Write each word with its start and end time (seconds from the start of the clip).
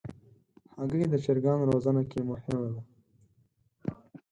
هګۍ 0.77 1.03
د 1.09 1.15
چرګانو 1.23 1.69
روزنه 1.71 2.01
کې 2.11 2.19
مهم 2.29 2.57
ده. 2.73 2.81